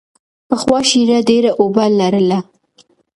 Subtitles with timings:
[0.47, 2.39] پخوا شیره ډېره اوبه لرله.